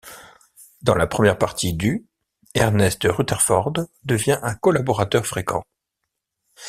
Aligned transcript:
Dans 0.81 0.95
la 0.95 1.05
première 1.05 1.37
partie 1.37 1.75
du 1.75 2.07
Ernest 2.55 3.03
Rutherford 3.07 3.85
devint 4.03 4.39
un 4.41 4.55
collaborateur 4.55 5.27
fréquent. 5.27 5.63